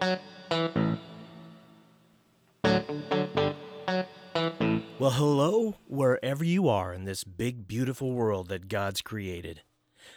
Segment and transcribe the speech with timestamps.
[0.00, 0.20] Well,
[5.12, 9.62] hello, wherever you are in this big, beautiful world that God's created.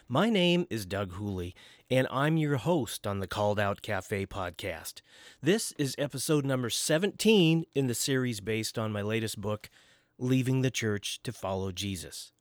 [0.08, 1.56] My name is Doug Hooley,
[1.90, 5.02] and I'm your host on the Called Out Cafe podcast.
[5.42, 9.70] This is episode number 17 in the series based on my latest book,
[10.18, 12.32] Leaving the Church to Follow Jesus.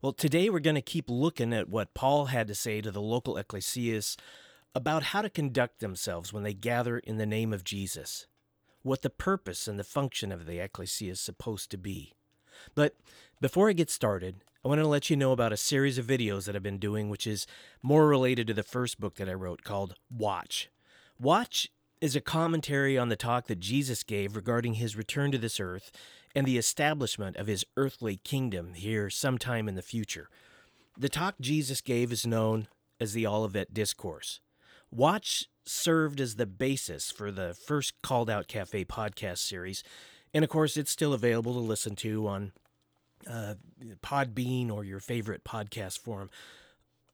[0.00, 3.02] Well, today we're going to keep looking at what Paul had to say to the
[3.02, 4.16] local ecclesias
[4.74, 8.26] about how to conduct themselves when they gather in the name of Jesus
[8.82, 12.12] what the purpose and the function of the ecclesia is supposed to be.
[12.74, 12.96] But
[13.40, 16.44] before I get started, I want to let you know about a series of videos
[16.44, 17.46] that I've been doing, which is
[17.82, 20.70] more related to the first book that I wrote called Watch.
[21.18, 21.68] Watch
[22.00, 25.90] is a commentary on the talk that Jesus gave regarding his return to this earth
[26.34, 30.28] and the establishment of his earthly kingdom here sometime in the future.
[30.98, 32.68] The talk Jesus gave is known
[33.00, 34.40] as the Olivet Discourse.
[34.94, 39.82] Watch served as the basis for the first Called Out Cafe podcast series.
[40.34, 42.52] And of course, it's still available to listen to on
[43.26, 43.54] uh,
[44.02, 46.28] Podbean or your favorite podcast forum,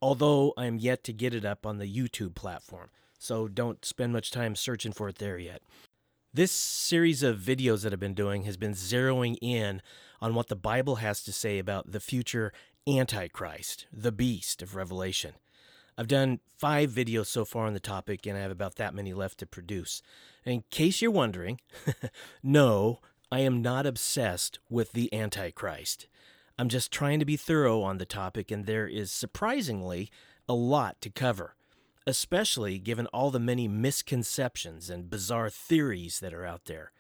[0.02, 2.91] although I am yet to get it up on the YouTube platform.
[3.17, 5.62] So don't spend much time searching for it there yet.
[6.34, 9.83] This series of videos that I've been doing has been zeroing in
[10.20, 12.52] on what the Bible has to say about the future
[12.89, 15.34] Antichrist, the beast of Revelation.
[15.98, 19.12] I've done five videos so far on the topic, and I have about that many
[19.12, 20.00] left to produce.
[20.46, 21.60] in case you're wondering,
[22.42, 23.00] no,
[23.32, 26.06] I am not obsessed with the Antichrist.
[26.56, 30.08] I'm just trying to be thorough on the topic, and there is surprisingly
[30.48, 31.56] a lot to cover,
[32.06, 36.92] especially given all the many misconceptions and bizarre theories that are out there.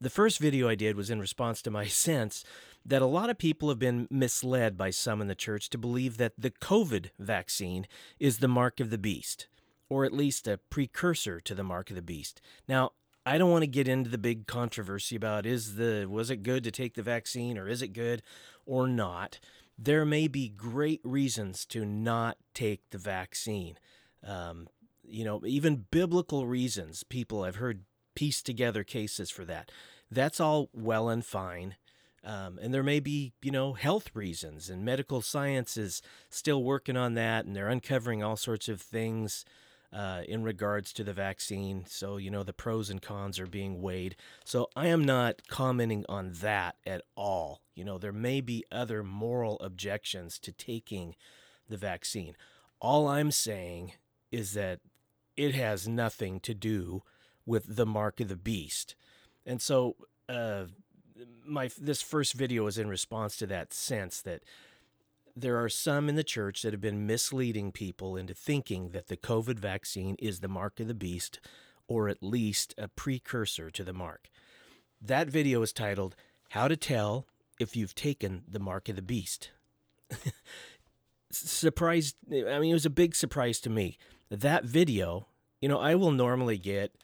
[0.00, 2.44] The first video I did was in response to my sense
[2.84, 6.16] that a lot of people have been misled by some in the church to believe
[6.16, 7.86] that the COVID vaccine
[8.18, 9.46] is the mark of the beast,
[9.88, 12.40] or at least a precursor to the mark of the beast.
[12.66, 12.92] Now,
[13.24, 16.64] I don't want to get into the big controversy about is the was it good
[16.64, 18.22] to take the vaccine or is it good
[18.66, 19.38] or not.
[19.78, 23.78] There may be great reasons to not take the vaccine.
[24.26, 24.68] Um,
[25.04, 27.04] you know, even biblical reasons.
[27.04, 29.70] People I've heard piece together cases for that.
[30.10, 31.76] That's all well and fine.
[32.24, 36.96] Um, and there may be, you know, health reasons, and medical science is still working
[36.96, 39.44] on that, and they're uncovering all sorts of things
[39.92, 41.84] uh, in regards to the vaccine.
[41.86, 44.16] So, you know, the pros and cons are being weighed.
[44.44, 47.60] So, I am not commenting on that at all.
[47.74, 51.16] You know, there may be other moral objections to taking
[51.68, 52.36] the vaccine.
[52.80, 53.92] All I'm saying
[54.30, 54.80] is that
[55.36, 57.02] it has nothing to do
[57.44, 58.94] with the mark of the beast.
[59.44, 59.96] And so,
[60.28, 60.66] uh,
[61.44, 64.42] my this first video is in response to that sense that
[65.34, 69.16] there are some in the church that have been misleading people into thinking that the
[69.16, 71.40] COVID vaccine is the mark of the beast
[71.88, 74.28] or at least a precursor to the mark.
[75.00, 76.14] That video is titled
[76.50, 77.26] How to Tell
[77.58, 79.50] If You've Taken the Mark of the Beast.
[81.30, 83.98] Surprised, I mean, it was a big surprise to me.
[84.30, 85.26] That video,
[85.60, 86.94] you know, I will normally get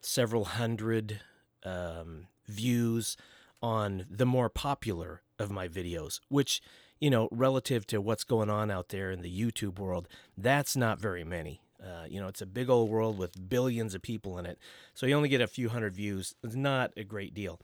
[0.00, 1.20] several hundred
[1.64, 3.16] um, views
[3.62, 6.60] on the more popular of my videos, which,
[7.00, 11.00] you know, relative to what's going on out there in the YouTube world, that's not
[11.00, 11.60] very many.
[11.82, 14.58] Uh, you know, it's a big old world with billions of people in it.
[14.94, 16.34] So you only get a few hundred views.
[16.42, 17.60] It's not a great deal.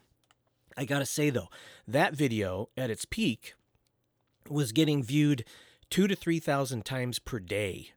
[0.77, 1.49] I got to say, though,
[1.87, 3.55] that video at its peak
[4.49, 5.45] was getting viewed
[5.91, 7.93] two to 3,000 times per day.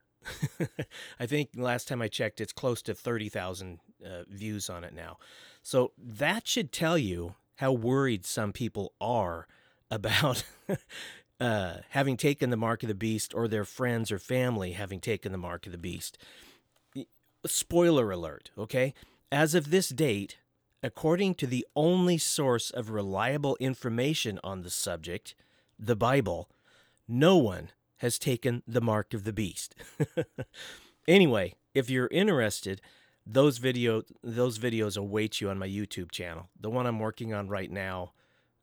[1.19, 5.17] I think last time I checked, it's close to 30,000 uh, views on it now.
[5.61, 9.47] So that should tell you how worried some people are
[9.91, 10.43] about
[11.39, 15.31] uh, having taken the mark of the beast or their friends or family having taken
[15.31, 16.17] the mark of the beast.
[17.45, 18.93] Spoiler alert, okay?
[19.31, 20.37] As of this date,
[20.81, 25.35] according to the only source of reliable information on the subject,
[25.77, 26.49] the Bible,
[27.07, 29.75] no one has taken the mark of the beast.
[31.07, 32.81] anyway, if you're interested,
[33.25, 36.49] those video those videos await you on my YouTube channel.
[36.59, 38.13] The one I'm working on right now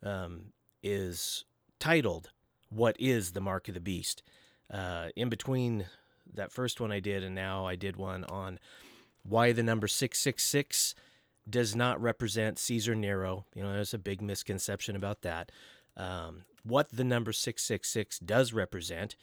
[0.03, 1.45] um, is
[1.79, 2.31] titled
[2.71, 4.23] "What is the Mark of the Beast?"
[4.71, 5.87] Uh, in between
[6.35, 8.59] that first one I did and now I did one on
[9.23, 10.95] why the number six six six
[11.49, 13.47] does not represent Caesar Nero.
[13.55, 15.51] You know, there's a big misconception about that.
[15.97, 19.17] Um, what the number 666 does represent.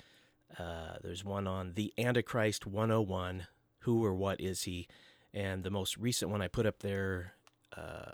[0.58, 3.48] Uh, there's one on the Antichrist 101.
[3.84, 4.88] Who or what is he?
[5.34, 7.34] And the most recent one I put up there
[7.76, 8.12] uh,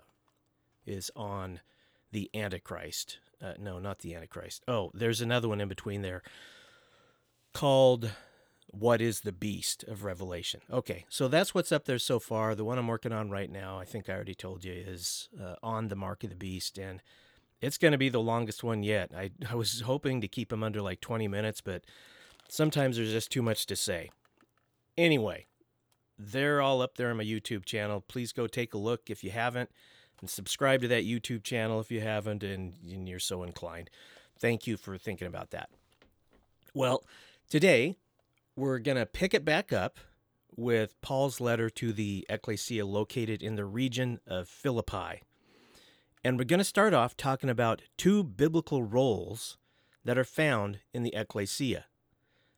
[0.85, 1.61] is on
[2.11, 3.19] the Antichrist.
[3.41, 4.63] Uh, no, not the Antichrist.
[4.67, 6.23] Oh, there's another one in between there
[7.53, 8.11] called
[8.67, 10.61] What is the beast of Revelation?
[10.71, 12.53] Okay, so that's what's up there so far.
[12.53, 15.55] The one I'm working on right now, I think I already told you, is uh,
[15.63, 17.01] on the mark of the beast, and
[17.61, 19.11] it's going to be the longest one yet.
[19.15, 21.83] I, I was hoping to keep them under like 20 minutes, but
[22.49, 24.11] sometimes there's just too much to say.
[24.97, 25.45] Anyway,
[26.17, 28.01] they're all up there on my YouTube channel.
[28.01, 29.69] Please go take a look if you haven't,
[30.21, 33.89] and subscribe to that YouTube channel if you haven't, and, you're so inclined.
[34.39, 35.69] Thank you for thinking about that.
[36.73, 37.03] Well,
[37.49, 37.97] today
[38.55, 39.97] we're going to pick it back up
[40.55, 45.21] with Paul's letter to the ecclesia located in the region of Philippi.
[46.23, 49.57] And we're going to start off talking about two biblical roles
[50.03, 51.85] that are found in the ecclesia.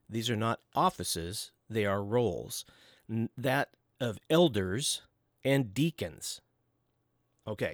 [0.09, 2.65] These are not offices, they are roles.
[3.09, 3.69] That
[3.99, 5.01] of elders
[5.43, 6.41] and deacons.
[7.47, 7.73] Okay,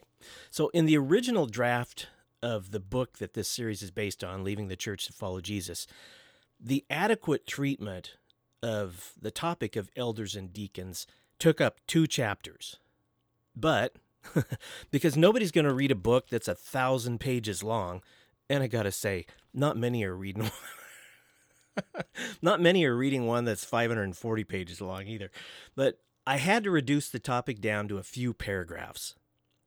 [0.52, 2.08] so in the original draft
[2.44, 5.88] of the book that this series is based on, Leaving the Church to Follow Jesus,
[6.60, 8.18] the adequate treatment
[8.62, 11.08] of the topic of elders and deacons
[11.40, 12.78] took up two chapters.
[13.56, 13.96] But
[14.92, 18.02] because nobody's going to read a book that's a thousand pages long,
[18.50, 20.52] and I got to say, not many are reading
[22.42, 25.32] Not many are reading one that's 540 pages long either.
[25.76, 29.16] But I had to reduce the topic down to a few paragraphs.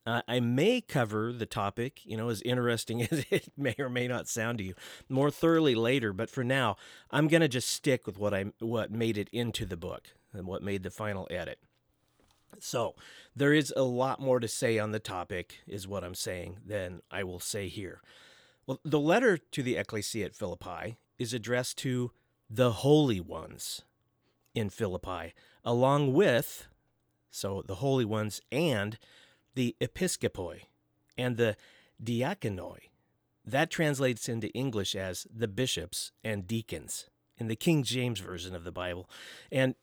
[0.07, 4.07] Uh, I may cover the topic, you know, as interesting as it may or may
[4.07, 4.75] not sound to you,
[5.09, 6.13] more thoroughly later.
[6.13, 6.77] But for now,
[7.11, 10.47] I'm going to just stick with what I what made it into the book and
[10.47, 11.59] what made the final edit.
[12.61, 12.95] So
[13.35, 17.03] there is a lot more to say on the topic, is what I'm saying, than
[17.11, 18.01] I will say here.
[18.67, 22.13] Well, the letter to the ecclesia at Philippi is addressed to
[22.49, 23.83] the holy ones
[24.55, 25.35] in Philippi,
[25.65, 26.67] along with,
[27.31, 28.99] so the holy ones and
[29.55, 30.63] the episkopoi
[31.19, 31.57] and the
[32.03, 32.89] diakonoi.
[33.45, 37.09] That translates into English as the bishops and deacons
[37.39, 39.09] in the King James Version of the Bible,
[39.53, 39.75] and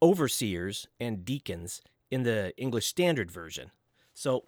[0.00, 3.70] overseers and deacons in the English Standard Version.
[4.14, 4.44] So,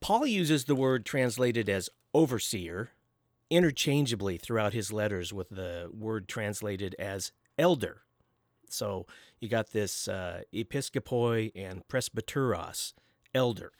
[0.00, 2.90] Paul uses the word translated as overseer
[3.50, 8.02] interchangeably throughout his letters with the word translated as elder.
[8.68, 9.06] So
[9.40, 12.94] you got this uh, episkopoi and presbyteros,
[13.34, 13.72] elder.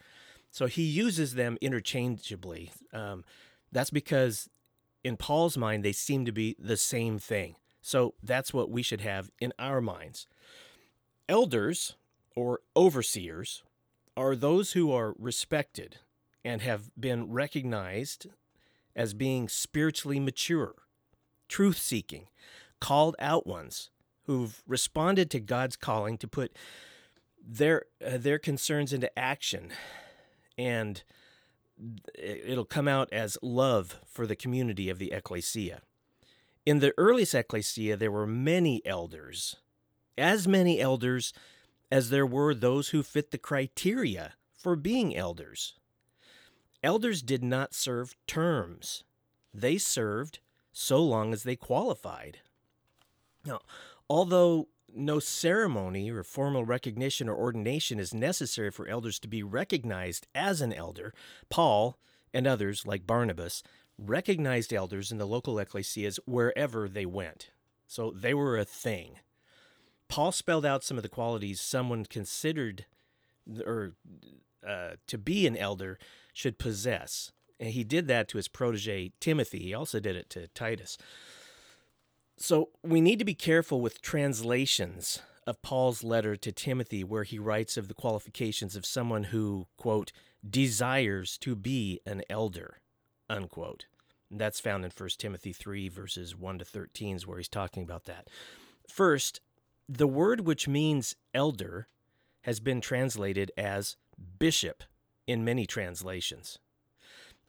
[0.51, 2.71] So he uses them interchangeably.
[2.93, 3.23] Um,
[3.71, 4.49] that's because
[5.03, 7.55] in Paul's mind, they seem to be the same thing.
[7.81, 10.27] So that's what we should have in our minds.
[11.27, 11.95] Elders
[12.35, 13.63] or overseers
[14.17, 15.97] are those who are respected
[16.43, 18.27] and have been recognized
[18.95, 20.75] as being spiritually mature,
[21.47, 22.27] truth seeking,
[22.79, 23.89] called out ones
[24.25, 26.55] who've responded to God's calling to put
[27.43, 29.71] their uh, their concerns into action
[30.57, 31.03] and
[32.15, 35.81] it'll come out as love for the community of the ecclesia.
[36.65, 39.55] In the earliest ecclesia there were many elders,
[40.17, 41.33] as many elders
[41.91, 45.73] as there were those who fit the criteria for being elders.
[46.83, 49.03] Elders did not serve terms,
[49.53, 50.39] they served
[50.71, 52.39] so long as they qualified.
[53.45, 53.59] Now,
[54.09, 60.27] although no ceremony or formal recognition or ordination is necessary for elders to be recognized
[60.33, 61.13] as an elder,
[61.49, 61.97] Paul
[62.33, 63.63] and others, like Barnabas,
[63.97, 67.51] recognized elders in the local ecclesias wherever they went.
[67.87, 69.19] So they were a thing.
[70.07, 72.85] Paul spelled out some of the qualities someone considered
[73.65, 73.93] or
[74.67, 75.97] uh, to be an elder
[76.33, 77.31] should possess.
[77.59, 79.59] And he did that to his protege Timothy.
[79.59, 80.97] He also did it to Titus.
[82.37, 87.37] So we need to be careful with translations of Paul's letter to Timothy, where he
[87.37, 90.11] writes of the qualifications of someone who, quote,
[90.47, 92.79] desires to be an elder,
[93.29, 93.85] unquote.
[94.29, 97.83] And that's found in 1 Timothy 3, verses 1 to 13, is where he's talking
[97.83, 98.27] about that.
[98.87, 99.41] First,
[99.87, 101.87] the word which means elder
[102.41, 103.97] has been translated as
[104.39, 104.83] bishop
[105.27, 106.59] in many translations.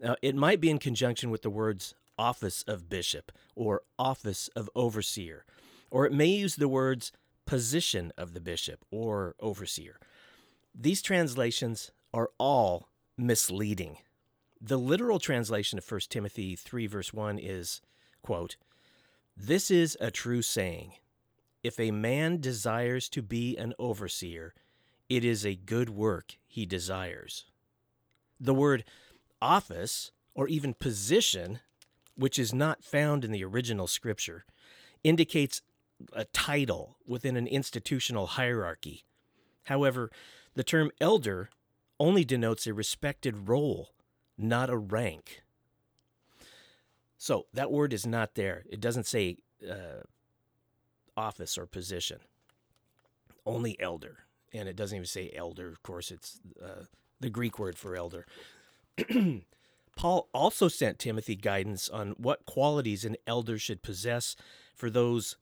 [0.00, 4.68] Now, it might be in conjunction with the words office of bishop or office of
[4.74, 5.44] overseer,
[5.90, 7.12] or it may use the words
[7.46, 9.98] position of the bishop or overseer.
[10.74, 13.98] These translations are all misleading.
[14.60, 17.80] The literal translation of 1 Timothy 3, verse 1 is,
[18.22, 18.56] quote,
[19.36, 20.94] This is a true saying.
[21.62, 24.54] If a man desires to be an overseer,
[25.16, 27.44] it is a good work he desires.
[28.40, 28.84] The word
[29.42, 31.60] office or even position,
[32.16, 34.46] which is not found in the original scripture,
[35.04, 35.60] indicates
[36.14, 39.04] a title within an institutional hierarchy.
[39.64, 40.10] However,
[40.54, 41.50] the term elder
[42.00, 43.90] only denotes a respected role,
[44.38, 45.42] not a rank.
[47.18, 48.64] So that word is not there.
[48.68, 49.36] It doesn't say
[49.70, 50.04] uh,
[51.16, 52.18] office or position.
[53.44, 54.24] Only elder.
[54.52, 55.68] And it doesn't even say elder.
[55.68, 56.84] Of course, it's uh,
[57.20, 58.26] the Greek word for elder.
[59.96, 64.36] Paul also sent Timothy guidance on what qualities an elder should possess
[64.74, 65.36] for those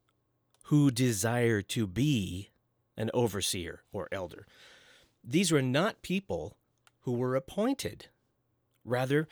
[0.65, 2.51] who desire to be
[2.97, 4.47] an overseer or elder.
[5.25, 6.57] These were not people
[7.01, 8.07] who were appointed.
[8.85, 9.29] Rather,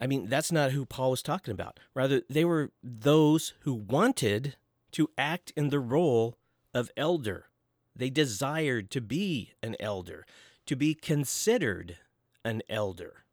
[0.00, 1.80] I mean, that's not who Paul was talking about.
[1.94, 4.56] Rather, they were those who wanted
[4.92, 6.36] to act in the role
[6.72, 7.46] of elder.
[7.96, 10.26] They desired to be an elder,
[10.66, 11.98] to be considered
[12.44, 13.24] an elder.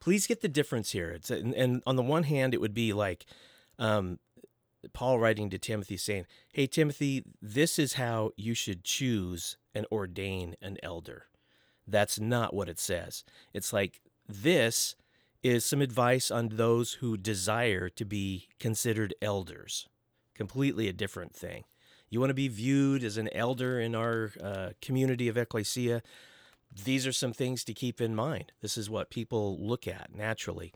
[0.00, 1.10] Please get the difference here.
[1.10, 3.26] It's, and, and on the one hand, it would be like
[3.78, 4.18] um,
[4.92, 10.56] Paul writing to Timothy saying, Hey, Timothy, this is how you should choose and ordain
[10.62, 11.26] an elder.
[11.86, 13.24] That's not what it says.
[13.52, 14.96] It's like this
[15.42, 19.88] is some advice on those who desire to be considered elders.
[20.34, 21.64] Completely a different thing.
[22.10, 26.02] You want to be viewed as an elder in our uh, community of ecclesia.
[26.84, 28.52] These are some things to keep in mind.
[28.60, 30.72] This is what people look at naturally.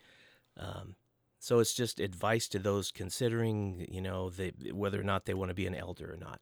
[0.57, 0.95] Um,
[1.38, 4.31] so it's just advice to those considering, you know,
[4.73, 6.41] whether or not they want to be an elder or not.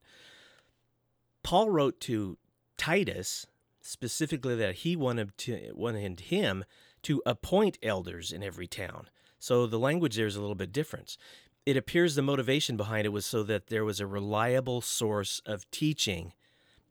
[1.42, 2.38] Paul wrote to
[2.76, 3.46] Titus
[3.80, 6.64] specifically that he wanted to wanted him
[7.02, 9.08] to appoint elders in every town.
[9.40, 11.16] So the language there is a little bit different.
[11.64, 15.70] It appears the motivation behind it was so that there was a reliable source of
[15.70, 16.32] teaching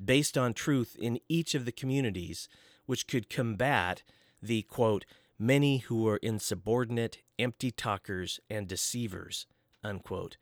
[0.03, 2.47] based on truth in each of the communities,
[2.85, 4.03] which could combat
[4.41, 5.05] the quote
[5.37, 9.45] many who are insubordinate, empty talkers, and deceivers,
[9.83, 10.37] unquote.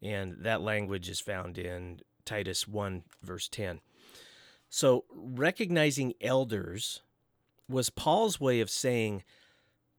[0.00, 3.80] And that language is found in Titus 1, verse 10.
[4.68, 7.00] So, recognizing elders
[7.68, 9.24] was Paul's way of saying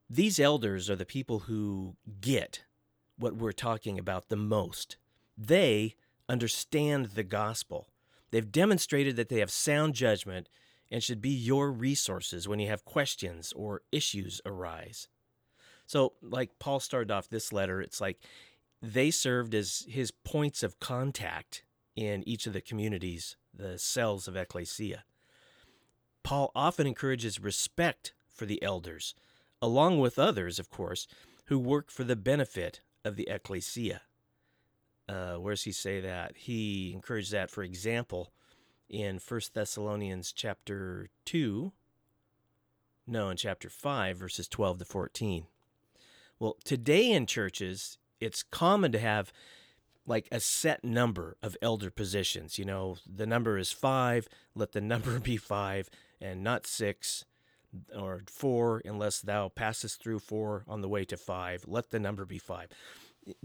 [0.10, 2.64] these elders are the people who get
[3.18, 4.98] what we're talking about the most.
[5.38, 5.96] They
[6.28, 7.88] understand the gospel.
[8.32, 10.50] They've demonstrated that they have sound judgment
[10.92, 15.08] and should be your resources when you have questions or issues arise.
[15.88, 18.20] So, like Paul started off this letter, it's like
[18.82, 21.64] they served as his points of contact
[21.96, 25.06] in each of the communities, the cells of ecclesia.
[26.24, 29.16] Paul often encourages respect for the elders,
[29.62, 31.08] along with others, of course,
[31.46, 34.02] who work for the benefit of the ecclesia.
[35.08, 36.36] Uh, where does he say that?
[36.36, 38.32] He encouraged that, for example,
[38.90, 41.72] in 1 Thessalonians chapter 2,
[43.08, 45.46] no, in chapter 5, verses 12 to 14.
[46.40, 49.32] Well, today in churches, it's common to have
[50.08, 52.60] like a set number of elder positions.
[52.60, 57.26] You know, the number is five, let the number be five and not six
[57.96, 61.66] or four, unless thou passest through four on the way to five.
[61.68, 62.70] Let the number be five.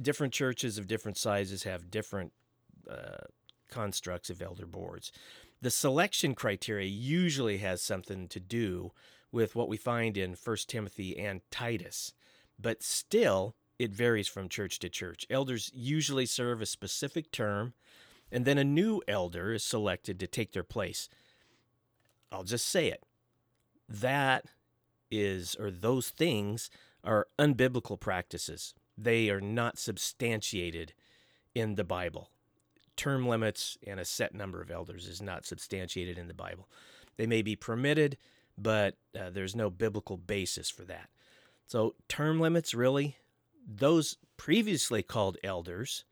[0.01, 2.33] Different churches of different sizes have different
[2.89, 3.27] uh,
[3.71, 5.13] constructs of elder boards.
[5.63, 8.93] The selection criteria usually has something to do
[9.33, 12.13] with what we find in 1 Timothy and Titus,
[12.59, 15.27] but still it varies from church to church.
[15.31, 17.75] Elders usually serve a specific term,
[18.33, 21.09] and then a new elder is selected to take their place.
[22.33, 23.03] I'll just say it.
[23.91, 24.47] That
[25.11, 26.71] is, or those things
[27.03, 28.75] are unbiblical practices.
[28.97, 30.95] They are not substantiated
[31.55, 32.31] in the Bible
[33.01, 36.69] term limits and a set number of elders is not substantiated in the Bible.
[37.17, 38.19] They may be permitted,
[38.59, 41.09] but uh, there's no biblical basis for that.
[41.67, 43.17] So, term limits really,
[43.67, 46.05] those previously called elders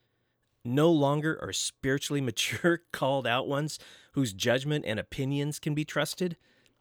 [0.64, 3.78] no longer are spiritually mature, called out ones
[4.12, 6.38] whose judgment and opinions can be trusted.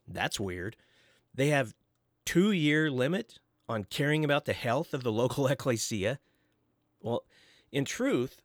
[0.07, 0.77] That's weird.
[1.37, 1.73] They have
[2.25, 3.39] two year limit
[3.69, 6.19] on caring about the health of the local ecclesia.
[7.01, 7.23] Well,
[7.71, 8.41] in truth,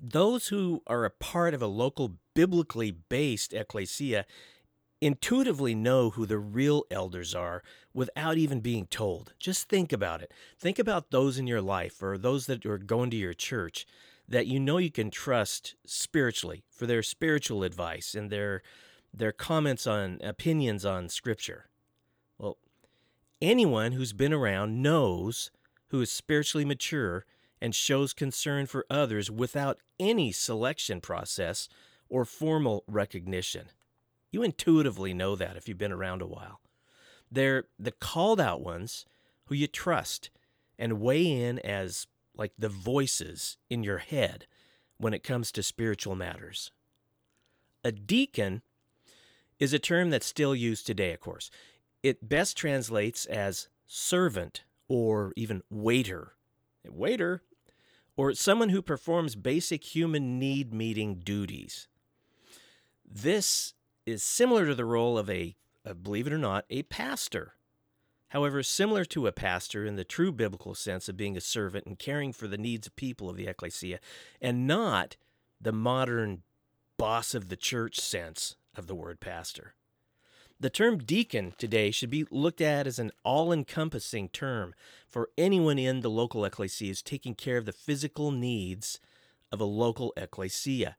[0.00, 4.24] those who are a part of a local biblically based ecclesia
[5.00, 9.32] intuitively know who the real elders are without even being told.
[9.38, 10.32] Just think about it.
[10.58, 13.86] Think about those in your life or those that are going to your church
[14.28, 18.62] that you know you can trust spiritually for their spiritual advice and their
[19.12, 21.69] their comments on opinions on scripture.
[22.40, 22.56] Well,
[23.42, 25.50] anyone who's been around knows
[25.88, 27.26] who is spiritually mature
[27.60, 31.68] and shows concern for others without any selection process
[32.08, 33.66] or formal recognition.
[34.32, 36.60] You intuitively know that if you've been around a while.
[37.30, 39.04] They're the called out ones
[39.44, 40.30] who you trust
[40.78, 44.46] and weigh in as like the voices in your head
[44.96, 46.72] when it comes to spiritual matters.
[47.84, 48.62] A deacon
[49.58, 51.50] is a term that's still used today, of course.
[52.02, 56.34] It best translates as servant or even waiter.
[56.88, 57.42] Waiter
[58.16, 61.88] or someone who performs basic human need meeting duties.
[63.04, 63.74] This
[64.06, 67.54] is similar to the role of a, uh, believe it or not, a pastor.
[68.28, 71.98] However, similar to a pastor in the true biblical sense of being a servant and
[71.98, 73.98] caring for the needs of people of the ecclesia,
[74.40, 75.16] and not
[75.60, 76.42] the modern
[76.96, 79.74] boss of the church sense of the word pastor.
[80.60, 84.74] The term deacon today should be looked at as an all encompassing term
[85.08, 89.00] for anyone in the local ecclesia is taking care of the physical needs
[89.50, 90.96] of a local ecclesia.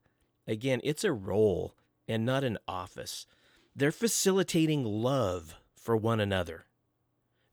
[0.48, 1.76] Again, it's a role
[2.08, 3.28] and not an office.
[3.76, 6.66] They're facilitating love for one another.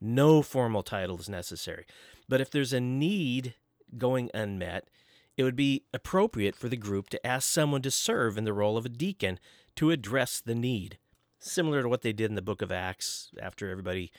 [0.00, 1.84] No formal title is necessary.
[2.26, 3.54] But if there's a need
[3.98, 4.88] going unmet,
[5.36, 8.78] it would be appropriate for the group to ask someone to serve in the role
[8.78, 9.38] of a deacon
[9.76, 10.98] to address the need,
[11.38, 14.12] similar to what they did in the book of Acts after everybody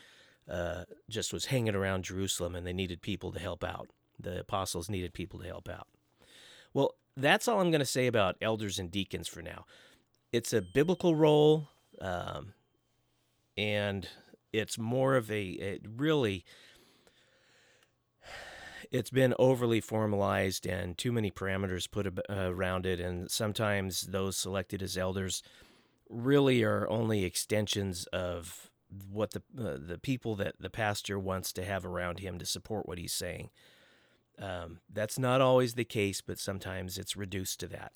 [0.49, 3.89] uh, just was hanging around Jerusalem and they needed people to help out.
[4.19, 5.87] The apostles needed people to help out.
[6.73, 9.65] Well, that's all I'm going to say about elders and deacons for now.
[10.31, 11.69] It's a biblical role,
[12.01, 12.53] um,
[13.57, 14.07] and
[14.53, 16.45] it's more of a it really
[18.91, 24.81] it's been overly formalized and too many parameters put around it and sometimes those selected
[24.81, 25.43] as elders
[26.09, 28.69] really are only extensions of
[29.11, 32.87] what the uh, the people that the pastor wants to have around him to support
[32.87, 33.49] what he's saying.
[34.41, 37.91] Um, that's not always the case, but sometimes it's reduced to that.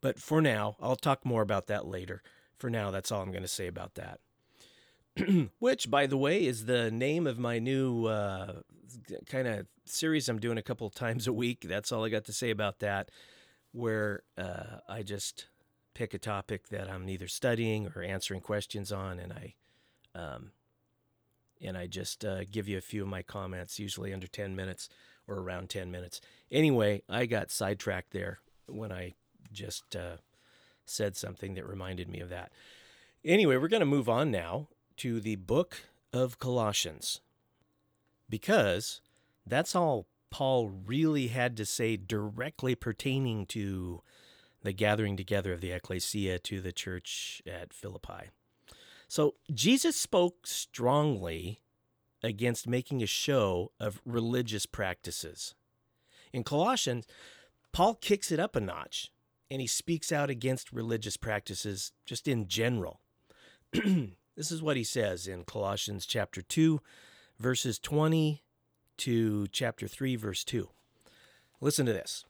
[0.00, 2.22] But for now, I'll talk more about that later.
[2.56, 4.20] For now, that's all I'm going to say about that.
[5.58, 8.60] which, by the way, is the name of my new uh,
[9.26, 11.66] kind of series I'm doing a couple times a week.
[11.68, 13.10] That's all I got to say about that,
[13.72, 15.46] where uh, I just
[15.98, 19.54] pick a topic that I'm either studying or answering questions on, and I
[20.14, 20.52] um,
[21.60, 24.88] and I just uh, give you a few of my comments, usually under 10 minutes
[25.26, 26.20] or around 10 minutes.
[26.52, 28.38] Anyway, I got sidetracked there
[28.68, 29.14] when I
[29.52, 30.18] just uh,
[30.86, 32.52] said something that reminded me of that.
[33.24, 35.80] Anyway, we're going to move on now to the book
[36.12, 37.22] of Colossians
[38.30, 39.00] because
[39.44, 44.00] that's all Paul really had to say directly pertaining to
[44.62, 48.30] the gathering together of the ecclesia to the church at Philippi.
[49.06, 51.60] So Jesus spoke strongly
[52.22, 55.54] against making a show of religious practices.
[56.32, 57.06] In Colossians,
[57.72, 59.12] Paul kicks it up a notch
[59.50, 63.00] and he speaks out against religious practices just in general.
[64.38, 66.80] This is what he says in Colossians chapter 2,
[67.40, 68.44] verses 20
[68.98, 70.68] to chapter 3, verse 2.
[71.60, 72.24] Listen to this.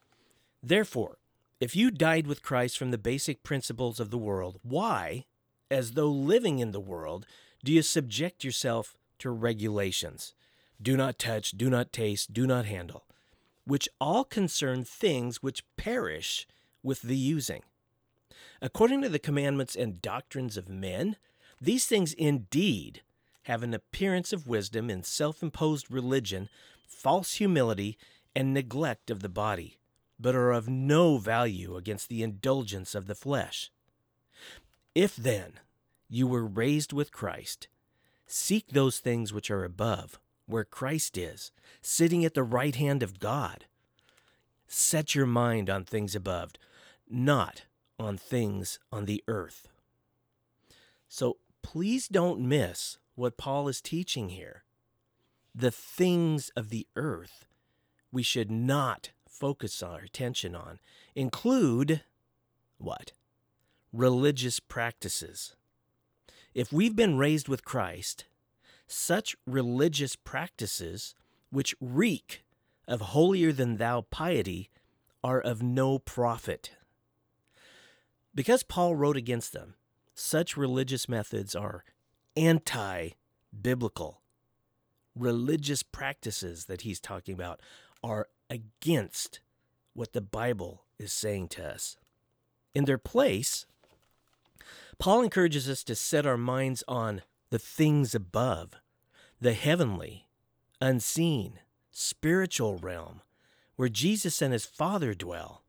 [0.63, 1.19] Therefore,
[1.59, 5.25] if you died with Christ from the basic principles of the world, why,
[5.69, 7.25] as though living in the world,
[7.63, 10.33] do you subject yourself to regulations?
[10.81, 13.05] Do not touch, do not taste, do not handle,
[13.65, 16.47] which all concern things which perish
[16.81, 17.63] with the using.
[18.61, 21.17] According to the commandments and doctrines of men,
[21.59, 23.01] these things indeed
[23.43, 26.47] have an appearance of wisdom in self imposed religion,
[26.87, 27.97] false humility,
[28.35, 29.78] and neglect of the body,
[30.19, 33.71] but are of no value against the indulgence of the flesh.
[34.93, 35.53] If then
[36.09, 37.67] you were raised with Christ,
[38.27, 41.51] seek those things which are above, where Christ is,
[41.81, 43.65] sitting at the right hand of God.
[44.67, 46.51] Set your mind on things above,
[47.09, 47.63] not
[47.97, 49.67] on things on the earth.
[51.07, 54.63] So please don't miss what Paul is teaching here.
[55.55, 57.45] The things of the earth
[58.11, 60.79] we should not focus our attention on
[61.15, 62.01] include
[62.77, 63.13] what?
[63.93, 65.55] Religious practices.
[66.53, 68.25] If we've been raised with Christ,
[68.85, 71.15] such religious practices
[71.51, 72.43] which reek
[72.87, 74.69] of holier than thou piety
[75.23, 76.71] are of no profit.
[78.35, 79.75] Because Paul wrote against them,
[80.13, 81.83] such religious methods are
[82.35, 83.09] anti
[83.61, 84.21] biblical.
[85.15, 87.59] Religious practices that he's talking about
[88.03, 89.39] are against
[89.93, 91.97] what the Bible is saying to us.
[92.73, 93.65] In their place,
[94.97, 98.75] Paul encourages us to set our minds on the things above,
[99.39, 100.27] the heavenly,
[100.81, 101.59] unseen,
[101.91, 103.21] spiritual realm,
[103.75, 105.63] where Jesus and his Father dwell.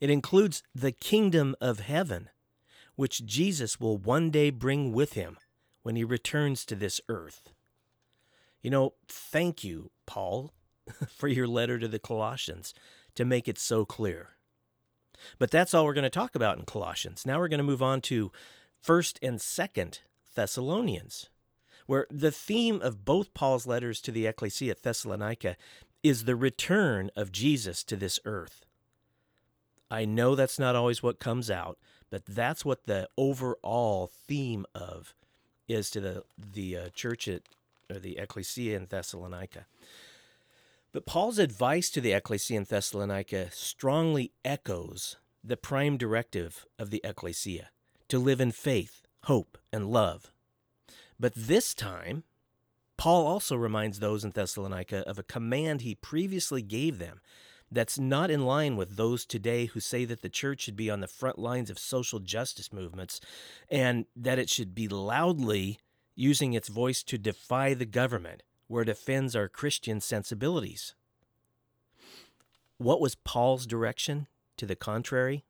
[0.00, 2.30] It includes the kingdom of heaven,
[2.96, 5.38] which Jesus will one day bring with him
[5.82, 7.52] when he returns to this earth.
[8.62, 10.52] You know, thank you, Paul,
[11.08, 12.74] for your letter to the Colossians
[13.14, 14.30] to make it so clear.
[15.38, 17.24] But that's all we're going to talk about in Colossians.
[17.24, 18.32] Now we're going to move on to
[18.84, 20.00] 1st and 2nd
[20.34, 21.30] Thessalonians,
[21.86, 25.56] where the theme of both Paul's letters to the ecclesia at Thessalonica
[26.02, 28.66] is the return of Jesus to this earth.
[29.90, 31.78] I know that's not always what comes out,
[32.10, 35.14] but that's what the overall theme of
[35.68, 37.42] is to the the uh, church at
[37.90, 39.66] or the ecclesia in Thessalonica.
[40.94, 47.00] But Paul's advice to the ecclesia in Thessalonica strongly echoes the prime directive of the
[47.02, 47.70] ecclesia
[48.06, 50.30] to live in faith, hope, and love.
[51.18, 52.22] But this time,
[52.96, 57.20] Paul also reminds those in Thessalonica of a command he previously gave them
[57.72, 61.00] that's not in line with those today who say that the church should be on
[61.00, 63.20] the front lines of social justice movements
[63.68, 65.80] and that it should be loudly
[66.14, 70.94] using its voice to defy the government where it offends our Christian sensibilities.
[72.78, 75.44] What was Paul's direction to the contrary?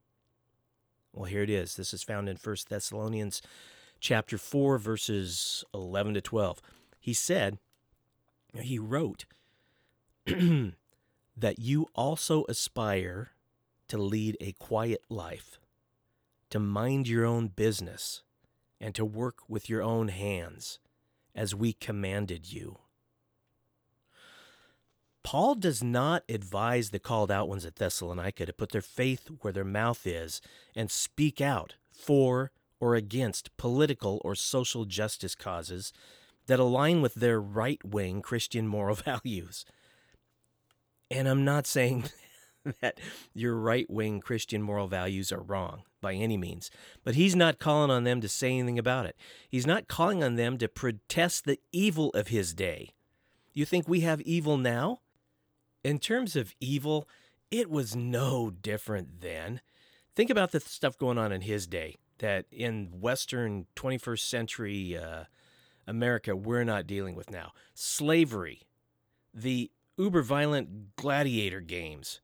[1.12, 1.76] Well, here it is.
[1.76, 3.40] This is found in 1 Thessalonians
[4.00, 6.60] chapter 4 verses 11 to 12.
[7.00, 7.58] He said,
[8.60, 9.24] he wrote
[10.26, 13.30] that you also aspire
[13.88, 15.58] to lead a quiet life,
[16.50, 18.22] to mind your own business,
[18.80, 20.78] and to work with your own hands,
[21.34, 22.78] as we commanded you.
[25.24, 29.52] Paul does not advise the called out ones at Thessalonica to put their faith where
[29.52, 30.40] their mouth is
[30.76, 35.92] and speak out for or against political or social justice causes
[36.46, 39.64] that align with their right wing Christian moral values.
[41.10, 42.04] And I'm not saying
[42.82, 43.00] that
[43.32, 46.70] your right wing Christian moral values are wrong by any means,
[47.02, 49.16] but he's not calling on them to say anything about it.
[49.48, 52.90] He's not calling on them to protest the evil of his day.
[53.54, 54.98] You think we have evil now?
[55.84, 57.06] In terms of evil,
[57.50, 59.60] it was no different then.
[60.16, 65.24] Think about the stuff going on in his day that in Western 21st century uh,
[65.86, 67.52] America we're not dealing with now.
[67.74, 68.62] Slavery,
[69.32, 72.20] the uber violent gladiator games,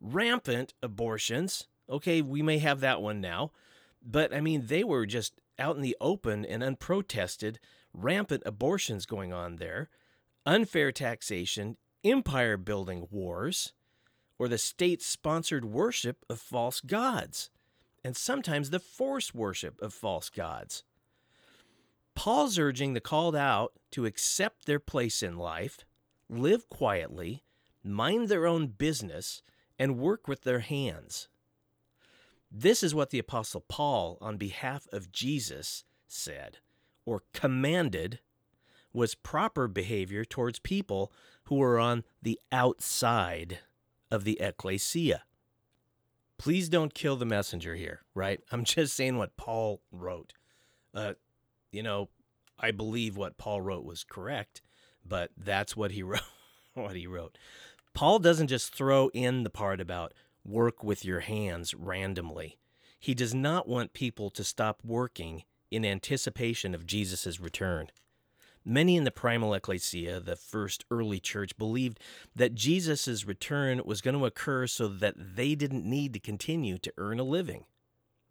[0.00, 1.66] rampant abortions.
[1.88, 3.50] Okay, we may have that one now,
[4.00, 7.58] but I mean, they were just out in the open and unprotested,
[7.92, 9.88] rampant abortions going on there,
[10.46, 13.72] unfair taxation, empire building wars,
[14.38, 17.50] or the state sponsored worship of false gods,
[18.04, 20.84] and sometimes the forced worship of false gods.
[22.14, 25.78] Paul's urging the called out to accept their place in life,
[26.28, 27.42] live quietly,
[27.82, 29.42] mind their own business,
[29.78, 31.28] and work with their hands.
[32.50, 36.58] This is what the Apostle Paul, on behalf of Jesus, said
[37.06, 38.20] or commanded
[38.92, 41.12] was proper behavior towards people
[41.50, 43.58] who were on the outside
[44.08, 45.24] of the ecclesia.
[46.38, 48.40] Please don't kill the messenger here, right?
[48.52, 50.32] I'm just saying what Paul wrote.
[50.94, 51.14] Uh,
[51.72, 52.08] you know,
[52.58, 54.62] I believe what Paul wrote was correct,
[55.04, 56.22] but that's what he wrote.
[56.74, 57.36] what he wrote.
[57.94, 62.58] Paul doesn't just throw in the part about work with your hands randomly.
[63.00, 67.90] He does not want people to stop working in anticipation of Jesus' return.
[68.64, 71.98] Many in the primal ecclesia, the first early church, believed
[72.36, 76.92] that Jesus' return was going to occur so that they didn't need to continue to
[76.98, 77.64] earn a living.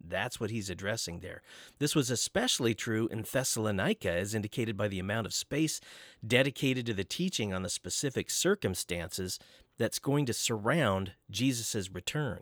[0.02, 1.42] That's what he's addressing there.
[1.78, 5.80] This was especially true in Thessalonica, as indicated by the amount of space
[6.26, 9.38] dedicated to the teaching on the specific circumstances
[9.78, 12.40] that's going to surround Jesus' return.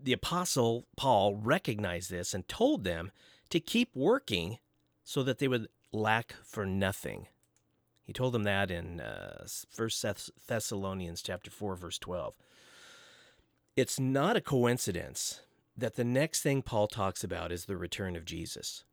[0.00, 3.10] The Apostle Paul recognized this and told them
[3.50, 4.58] to keep working
[5.04, 7.26] so that they would lack for nothing.
[8.04, 9.46] He told them that in uh,
[9.76, 9.90] 1
[10.46, 12.34] Thessalonians chapter 4 verse 12.
[13.76, 15.42] It's not a coincidence
[15.76, 18.84] that the next thing Paul talks about is the return of Jesus.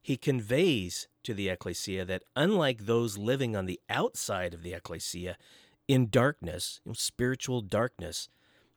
[0.00, 5.36] He conveys to the ecclesia that unlike those living on the outside of the ecclesia
[5.86, 8.28] in darkness, in spiritual darkness,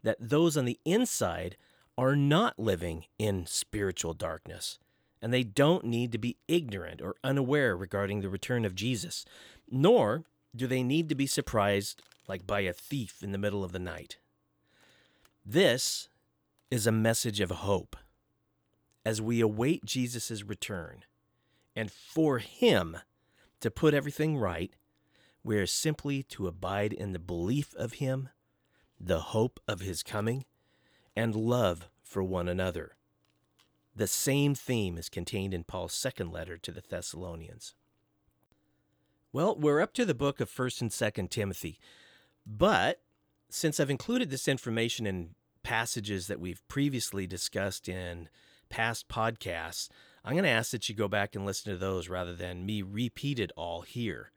[0.04, 1.58] that those on the inside
[1.98, 4.78] are not living in spiritual darkness,
[5.26, 9.26] and they don't need to be ignorant or unaware regarding the return of Jesus,
[9.68, 10.24] nor
[10.56, 13.80] do they need to be surprised like by a thief in the middle of the
[13.80, 14.20] night.
[15.44, 16.10] This
[16.70, 17.96] is a message of hope
[19.04, 21.06] as we await Jesus' return.
[21.76, 22.96] And for him
[23.62, 24.76] to put everything right,
[25.44, 28.30] we are simply to abide in the belief of him,
[29.00, 30.46] the hope of his coming,
[31.16, 32.96] and love for one another.
[33.96, 37.76] The same theme is contained in Paul's second letter to the Thessalonians.
[39.32, 41.80] Well, we're up to the book of 1st and 2nd Timothy.
[42.46, 43.02] But
[43.50, 48.30] since I've included this information in passages that we've previously discussed in
[48.70, 49.90] past podcasts,
[50.24, 52.82] I'm going to ask that you go back and listen to those rather than me
[52.82, 54.32] repeat it all here.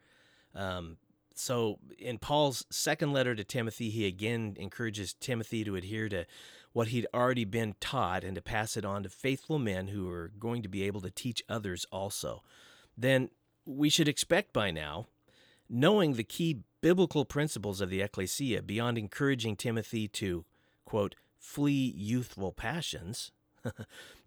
[0.54, 0.98] Um,
[1.34, 6.26] so, in Paul's second letter to Timothy, he again encourages Timothy to adhere to
[6.78, 10.30] what he'd already been taught and to pass it on to faithful men who are
[10.38, 12.40] going to be able to teach others also.
[12.96, 13.30] Then
[13.66, 15.08] we should expect by now,
[15.68, 20.44] knowing the key biblical principles of the ecclesia, beyond encouraging Timothy to,
[20.84, 23.32] quote, flee youthful passions,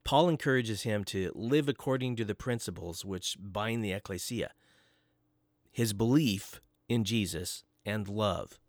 [0.04, 4.52] Paul encourages him to live according to the principles which bind the ecclesia.
[5.72, 6.60] His belief
[6.90, 8.60] in Jesus and love.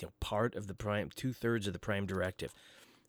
[0.00, 2.52] You know, part of the prime, two thirds of the prime directive.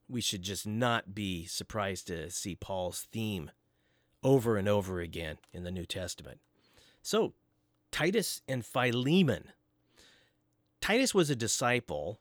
[0.10, 3.52] We should just not be surprised to see Paul's theme
[4.24, 6.40] over and over again in the New Testament.
[7.02, 7.34] So,
[7.92, 9.52] Titus and Philemon.
[10.82, 12.20] Titus was a disciple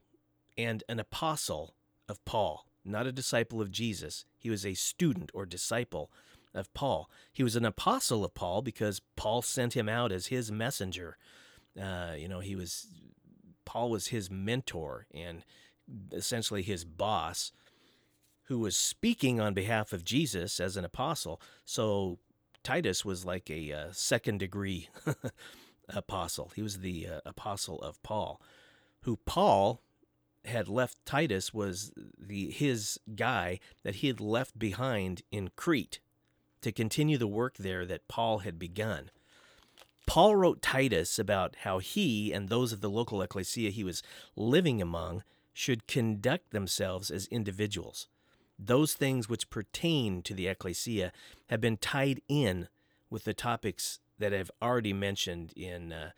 [0.57, 1.75] and an apostle
[2.09, 4.25] of Paul, not a disciple of Jesus.
[4.39, 6.11] He was a student or disciple
[6.55, 7.11] of Paul.
[7.33, 11.17] He was an apostle of Paul because Paul sent him out as his messenger
[11.81, 12.87] uh, you know, he was
[13.65, 15.45] Paul was his mentor and
[16.13, 17.53] essentially his boss,
[18.49, 21.41] who was speaking on behalf of Jesus as an apostle.
[21.67, 22.19] So
[22.65, 24.89] Titus was like a uh, second degree
[25.89, 26.51] apostle.
[26.57, 28.41] He was the uh, apostle of Paul,
[29.03, 29.83] who Paul
[30.47, 36.01] had left Titus was the his guy that he had left behind in Crete
[36.63, 39.11] to continue the work there that Paul had begun.
[40.07, 44.03] Paul wrote Titus about how he and those of the local ecclesia he was
[44.37, 48.09] living among should conduct themselves as individuals.
[48.59, 51.13] Those things which pertain to the ecclesia
[51.49, 52.69] have been tied in
[53.11, 56.11] with the topics that I've already mentioned in, uh,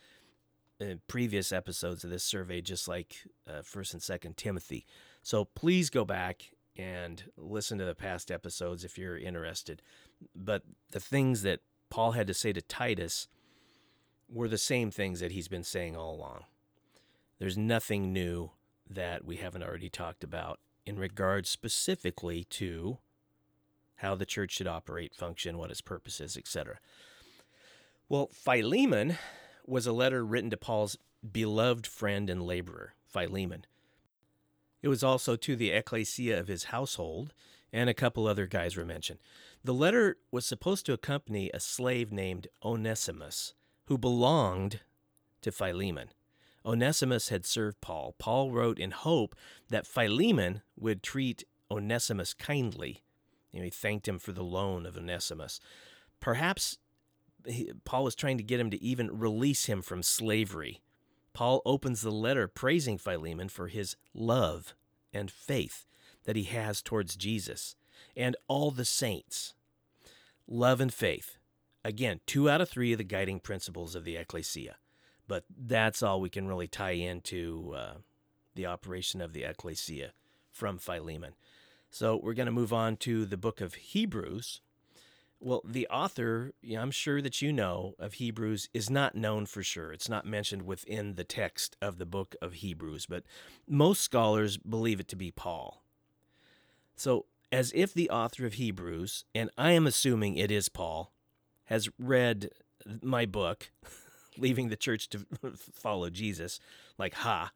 [0.79, 4.87] in previous episodes of this survey, just like uh, First and Second Timothy.
[5.23, 9.83] So please go back and listen to the past episodes if you're interested.
[10.35, 13.29] But the things that Paul had to say to Titus
[14.29, 16.45] were the same things that he's been saying all along.
[17.39, 18.53] There's nothing new
[18.89, 22.99] that we haven't already talked about in regards specifically to
[23.97, 26.79] how the church should operate, function, what its purpose is, etc.
[28.09, 29.19] Well, Philemon
[29.67, 30.97] was a letter written to Paul's
[31.31, 33.67] beloved friend and laborer, Philemon.
[34.83, 37.35] It was also to the ecclesia of his household,
[37.73, 39.21] and a couple other guys were mentioned.
[39.63, 43.55] The letter was supposed to accompany a slave named Onesimus,
[43.87, 44.81] who belonged
[45.43, 46.09] to Philemon.
[46.65, 48.15] Onesimus had served Paul.
[48.19, 49.35] Paul wrote in hope
[49.69, 53.03] that Philemon would treat Onesimus kindly.
[53.53, 55.61] You know, he thanked him for the loan of Onesimus.
[56.21, 56.79] Perhaps
[57.47, 60.83] he, Paul was trying to get him to even release him from slavery.
[61.33, 64.75] Paul opens the letter praising Philemon for his love
[65.13, 65.87] and faith
[66.25, 67.77] that he has towards Jesus
[68.17, 69.55] and all the saints.
[70.47, 71.39] Love and faith.
[71.85, 74.77] Again, two out of three of the guiding principles of the ecclesia.
[75.31, 77.93] But that's all we can really tie into uh,
[78.57, 80.11] the operation of the ecclesia
[80.51, 81.35] from Philemon.
[81.89, 84.61] So we're going to move on to the book of Hebrews.
[85.39, 89.93] Well, the author, I'm sure that you know of Hebrews, is not known for sure.
[89.93, 93.23] It's not mentioned within the text of the book of Hebrews, but
[93.69, 95.85] most scholars believe it to be Paul.
[96.97, 101.13] So, as if the author of Hebrews, and I am assuming it is Paul,
[101.67, 102.51] has read
[103.01, 103.71] my book,
[104.41, 105.27] Leaving the Church to
[105.57, 106.61] Follow Jesus,
[106.99, 107.53] like ha,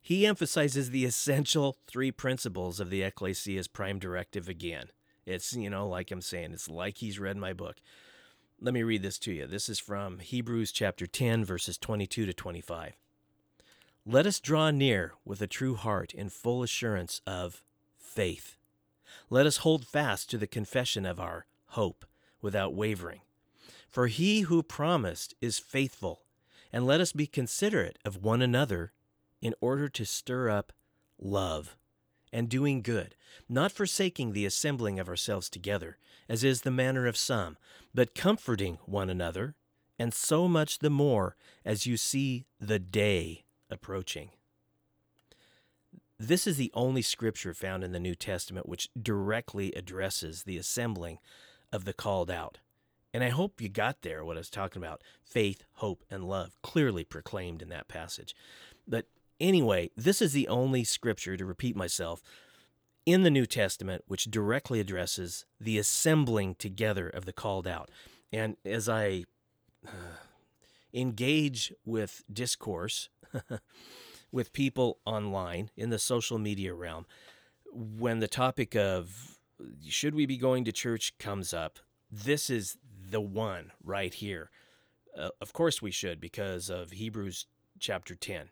[0.00, 4.86] he emphasizes the essential three principles of the ecclesia's prime directive again.
[5.26, 7.78] It's, you know, like I'm saying, it's like he's read my book.
[8.60, 9.46] Let me read this to you.
[9.46, 12.92] This is from Hebrews chapter 10, verses 22 to 25.
[14.06, 17.64] Let us draw near with a true heart in full assurance of
[17.98, 18.56] faith.
[19.28, 22.06] Let us hold fast to the confession of our hope
[22.40, 23.22] without wavering.
[23.96, 26.20] For he who promised is faithful,
[26.70, 28.92] and let us be considerate of one another
[29.40, 30.74] in order to stir up
[31.18, 31.78] love
[32.30, 33.14] and doing good,
[33.48, 35.96] not forsaking the assembling of ourselves together,
[36.28, 37.56] as is the manner of some,
[37.94, 39.54] but comforting one another,
[39.98, 44.28] and so much the more as you see the day approaching.
[46.18, 51.18] This is the only scripture found in the New Testament which directly addresses the assembling
[51.72, 52.58] of the called out.
[53.16, 56.60] And I hope you got there what I was talking about faith, hope, and love,
[56.60, 58.36] clearly proclaimed in that passage.
[58.86, 59.06] But
[59.40, 62.20] anyway, this is the only scripture, to repeat myself,
[63.06, 67.90] in the New Testament which directly addresses the assembling together of the called out.
[68.30, 69.24] And as I
[69.86, 70.18] uh,
[70.92, 73.08] engage with discourse
[74.30, 77.06] with people online in the social media realm,
[77.72, 79.38] when the topic of
[79.88, 81.78] should we be going to church comes up,
[82.10, 82.76] this is
[83.08, 84.50] the one right here.
[85.16, 87.46] Uh, of course we should because of Hebrews
[87.78, 88.50] chapter 10.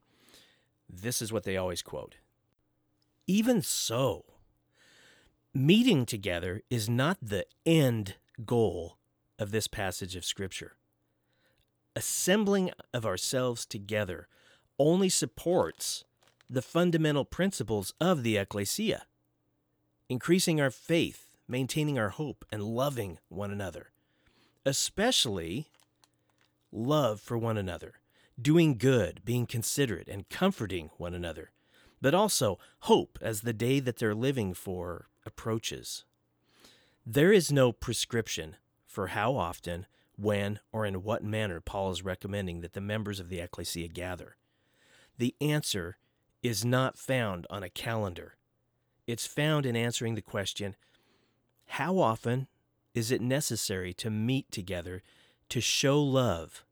[0.88, 2.16] This is what they always quote.
[3.26, 4.24] Even so,
[5.54, 8.98] meeting together is not the end goal
[9.38, 10.76] of this passage of Scripture.
[11.96, 14.28] Assembling of ourselves together
[14.78, 16.04] only supports
[16.50, 19.06] the fundamental principles of the ecclesia
[20.08, 23.90] increasing our faith, maintaining our hope, and loving one another,
[24.64, 25.68] especially
[26.72, 27.94] love for one another,
[28.40, 31.50] doing good, being considerate, and comforting one another,
[32.00, 36.04] but also hope as the day that they're living for approaches.
[37.06, 42.60] There is no prescription for how often, when, or in what manner Paul is recommending
[42.60, 44.36] that the members of the ecclesia gather.
[45.18, 45.98] The answer
[46.42, 48.34] is not found on a calendar.
[49.06, 50.76] It's found in answering the question
[51.66, 52.46] how often
[52.94, 55.02] is it necessary to meet together
[55.48, 56.64] to show love,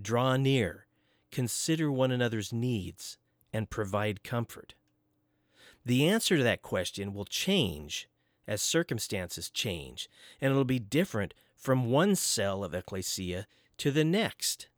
[0.00, 0.86] draw near,
[1.30, 3.18] consider one another's needs,
[3.52, 4.74] and provide comfort?
[5.84, 8.08] The answer to that question will change
[8.46, 10.08] as circumstances change,
[10.40, 13.46] and it'll be different from one cell of ecclesia
[13.78, 14.68] to the next.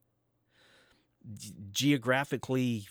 [1.73, 2.87] Geographically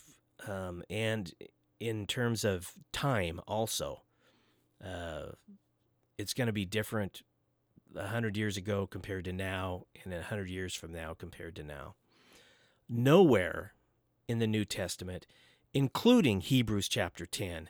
[0.48, 1.34] um, and
[1.80, 4.02] in terms of time, also,
[4.84, 5.32] uh,
[6.18, 7.22] it's going to be different
[7.95, 11.63] a hundred years ago compared to now, and a hundred years from now compared to
[11.63, 11.95] now.
[12.89, 13.73] Nowhere
[14.27, 15.25] in the New Testament,
[15.73, 17.69] including Hebrews chapter 10,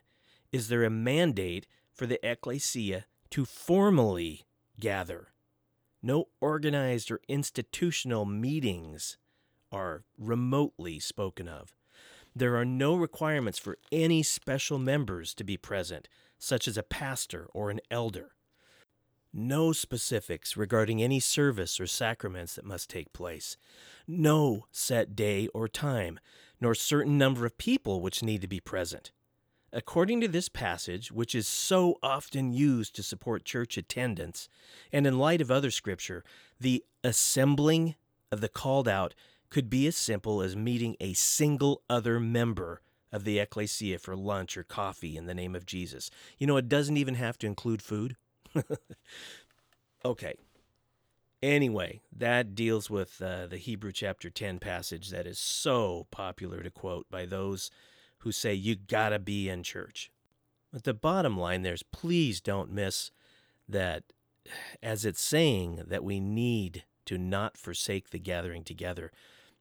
[0.51, 4.45] is there a mandate for the ecclesia to formally
[4.79, 5.29] gather.
[6.03, 9.17] No organized or institutional meetings
[9.71, 11.73] are remotely spoken of.
[12.35, 16.07] There are no requirements for any special members to be present,
[16.37, 18.31] such as a pastor or an elder.
[19.33, 23.55] No specifics regarding any service or sacraments that must take place.
[24.07, 26.19] No set day or time,
[26.59, 29.11] nor certain number of people which need to be present.
[29.73, 34.49] According to this passage, which is so often used to support church attendance,
[34.91, 36.25] and in light of other scripture,
[36.59, 37.95] the assembling
[38.33, 39.15] of the called out
[39.49, 42.81] could be as simple as meeting a single other member
[43.13, 46.09] of the ecclesia for lunch or coffee in the name of Jesus.
[46.37, 48.17] You know, it doesn't even have to include food.
[50.05, 50.35] okay.
[51.41, 56.69] Anyway, that deals with uh, the Hebrew chapter 10 passage that is so popular to
[56.69, 57.71] quote by those
[58.19, 60.11] who say you gotta be in church.
[60.71, 63.11] But the bottom line there is please don't miss
[63.67, 64.03] that
[64.81, 69.11] as it's saying that we need to not forsake the gathering together,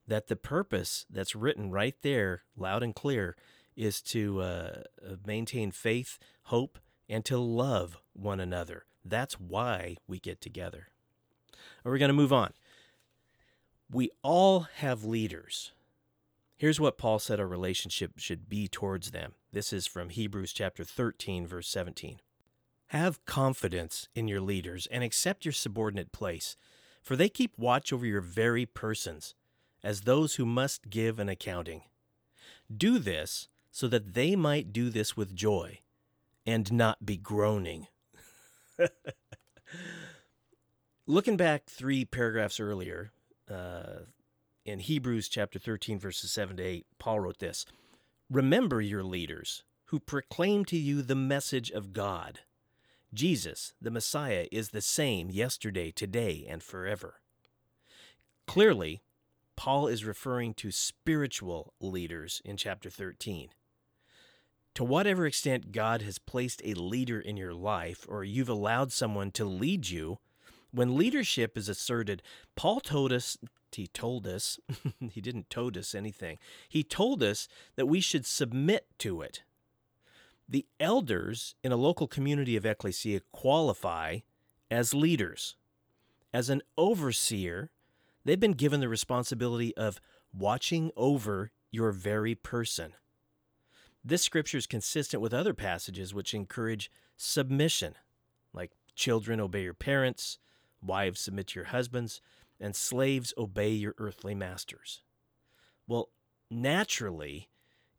[0.07, 3.35] that the purpose that's written right there, loud and clear,
[3.75, 4.81] is to uh,
[5.25, 8.85] maintain faith, hope, and to love one another.
[9.03, 10.89] That's why we get together.
[11.83, 12.53] We're going to move on.
[13.91, 15.71] We all have leaders.
[16.57, 19.33] Here's what Paul said our relationship should be towards them.
[19.51, 22.19] This is from Hebrews chapter 13 verse 17.
[22.87, 26.55] Have confidence in your leaders and accept your subordinate place,
[27.01, 29.33] for they keep watch over your very persons,
[29.83, 31.81] as those who must give an accounting.
[32.75, 35.79] Do this so that they might do this with joy
[36.45, 37.87] and not be groaning.
[41.07, 43.11] Looking back three paragraphs earlier,
[43.49, 44.05] uh,
[44.65, 47.65] in Hebrews chapter 13, verses 7 to 8, Paul wrote this
[48.29, 52.39] Remember your leaders who proclaim to you the message of God.
[53.13, 57.15] Jesus, the Messiah, is the same yesterday, today, and forever.
[58.47, 59.01] Clearly,
[59.57, 63.49] Paul is referring to spiritual leaders in chapter 13.
[64.75, 69.31] To whatever extent God has placed a leader in your life, or you've allowed someone
[69.31, 70.19] to lead you,
[70.71, 72.21] when leadership is asserted,
[72.55, 73.37] Paul told us
[73.75, 74.59] he told us,
[75.11, 76.37] he didn't told us anything.
[76.67, 79.43] He told us that we should submit to it.
[80.47, 84.19] The elders in a local community of ecclesia qualify
[84.69, 85.55] as leaders.
[86.33, 87.71] As an overseer,
[88.25, 90.01] they've been given the responsibility of
[90.33, 92.93] watching over your very person.
[94.03, 97.95] This scripture is consistent with other passages which encourage submission,
[98.53, 100.39] like children obey your parents,
[100.81, 102.21] wives submit to your husbands,
[102.59, 105.01] and slaves obey your earthly masters.
[105.87, 106.09] Well,
[106.49, 107.49] naturally,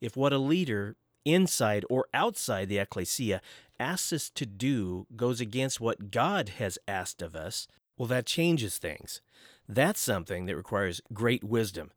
[0.01, 3.41] if what a leader inside or outside the ecclesia
[3.79, 8.79] asks us to do goes against what God has asked of us, well, that changes
[8.79, 9.21] things.
[9.69, 11.93] That's something that requires great wisdom.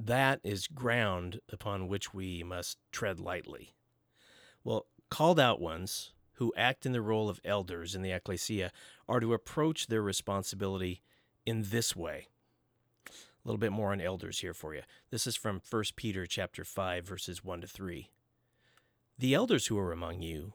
[0.00, 3.74] That is ground upon which we must tread lightly.
[4.62, 8.70] Well, called out ones who act in the role of elders in the ecclesia
[9.08, 11.02] are to approach their responsibility
[11.44, 12.28] in this way.
[13.08, 13.12] A
[13.44, 14.82] little bit more on elders here for you.
[15.10, 18.08] This is from 1 Peter chapter 5 verses 1 to 3.
[19.18, 20.54] The elders who are among you,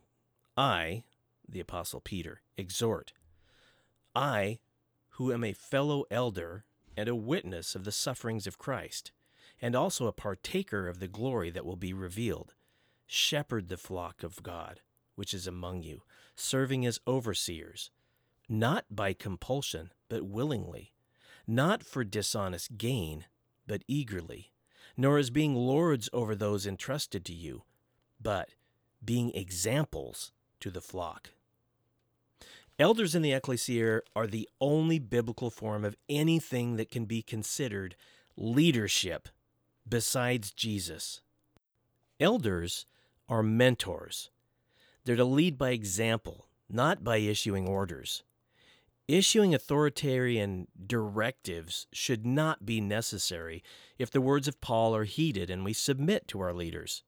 [0.56, 1.04] I,
[1.50, 3.12] the apostle Peter, exhort.
[4.16, 4.60] I,
[5.10, 6.64] who am a fellow elder
[6.96, 9.12] and a witness of the sufferings of Christ,
[9.62, 12.54] and also a partaker of the glory that will be revealed,
[13.06, 14.82] shepherd the flock of God,
[15.16, 16.04] which is among you,
[16.36, 17.92] serving as overseers,
[18.50, 20.94] not by compulsion, but willingly,
[21.48, 23.26] not for dishonest gain,
[23.68, 24.52] but eagerly,
[24.98, 27.64] nor as being lords over those entrusted to you,
[28.22, 28.50] but
[29.04, 31.32] being examples to the flock.
[32.80, 37.96] Elders in the ecclesia are the only biblical form of anything that can be considered
[38.36, 39.30] leadership
[39.88, 41.22] besides Jesus.
[42.20, 42.86] Elders
[43.28, 44.30] are mentors.
[45.06, 48.24] They're to lead by example, not by issuing orders.
[49.08, 53.62] Issuing authoritarian directives should not be necessary
[54.00, 57.04] if the words of Paul are heeded and we submit to our leaders.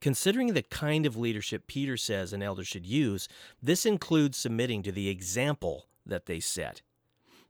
[0.00, 3.28] Considering the kind of leadership Peter says an elder should use,
[3.62, 6.82] this includes submitting to the example that they set.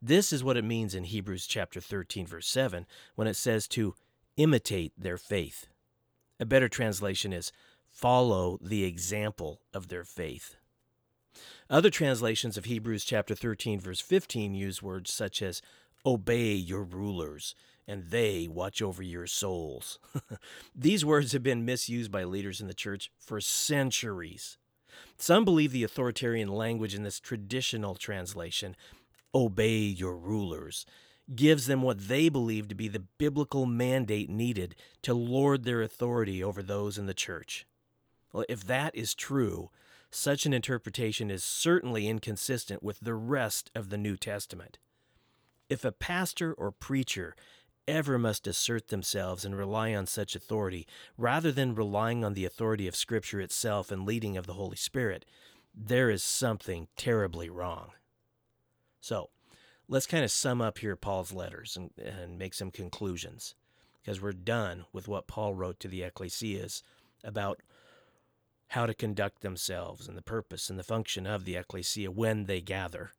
[0.03, 3.95] This is what it means in Hebrews chapter 13 verse 7 when it says to
[4.37, 5.67] imitate their faith.
[6.39, 7.53] A better translation is
[7.91, 10.57] follow the example of their faith.
[11.69, 15.63] Other translations of Hebrews chapter 13 verse 15 use words such as
[16.05, 17.55] obey your rulers
[17.89, 19.99] and they watch over your souls.
[20.75, 24.59] These words have been misused by leaders in the church for centuries.
[25.19, 28.77] Some believe the authoritarian language in this traditional translation,
[29.35, 30.87] obey your rulers,
[31.35, 36.43] gives them what they believe to be the biblical mandate needed to lord their authority
[36.43, 37.67] over those in the church.
[38.33, 39.71] Well, if that is true,
[40.11, 44.79] such an interpretation is certainly inconsistent with the rest of the New Testament.
[45.69, 47.35] If a pastor or preacher
[47.89, 52.87] ever must assert themselves and rely on such authority, rather than relying on the authority
[52.87, 55.25] of Scripture itself and leading of the Holy Spirit,
[55.75, 57.91] there is something terribly wrong.
[59.01, 59.31] So,
[59.89, 63.55] let's kind of sum up here Paul's letters and, and make some conclusions,
[64.03, 66.83] because we're done with what Paul wrote to the ecclesias
[67.23, 67.61] about
[68.69, 72.61] how to conduct themselves and the purpose and the function of the ecclesia when they
[72.61, 73.13] gather.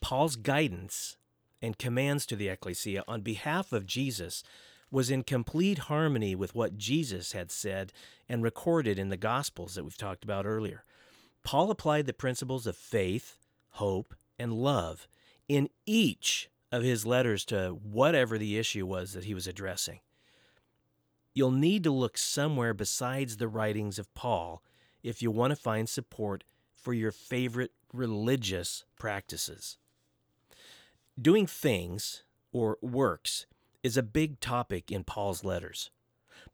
[0.00, 1.16] Paul's guidance
[1.60, 4.44] and commands to the ecclesia on behalf of Jesus
[4.90, 7.92] was in complete harmony with what Jesus had said
[8.28, 10.84] and recorded in the Gospels that we've talked about earlier.
[11.42, 13.38] Paul applied the principles of faith,
[13.70, 15.08] hope, and love
[15.48, 20.00] in each of his letters to whatever the issue was that he was addressing.
[21.34, 24.62] You'll need to look somewhere besides the writings of Paul
[25.02, 29.78] if you want to find support for your favorite religious practices.
[31.20, 33.46] Doing things, or works,
[33.82, 35.90] is a big topic in Paul's letters.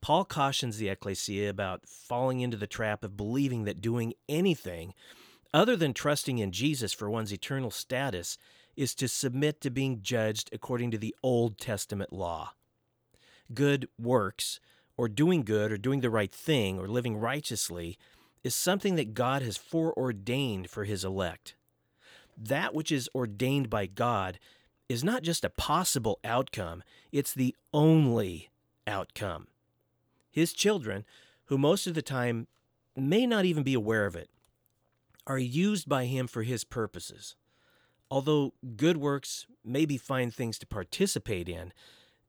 [0.00, 4.94] Paul cautions the ecclesia about falling into the trap of believing that doing anything
[5.52, 8.38] other than trusting in Jesus for one's eternal status
[8.76, 12.54] is to submit to being judged according to the Old Testament law.
[13.52, 14.60] Good works,
[14.96, 17.98] or doing good, or doing the right thing, or living righteously,
[18.42, 21.54] is something that God has foreordained for his elect
[22.40, 24.38] that which is ordained by God
[24.88, 28.50] is not just a possible outcome, it's the only
[28.86, 29.46] outcome.
[30.30, 31.04] His children,
[31.46, 32.46] who most of the time
[32.96, 34.30] may not even be aware of it,
[35.26, 37.36] are used by him for his purposes.
[38.10, 41.72] Although good works may be fine things to participate in,